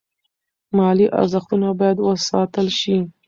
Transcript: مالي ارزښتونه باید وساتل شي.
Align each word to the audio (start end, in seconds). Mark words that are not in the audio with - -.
مالي 0.77 1.07
ارزښتونه 1.19 1.67
باید 1.79 1.97
وساتل 2.07 2.67
شي. 2.79 2.97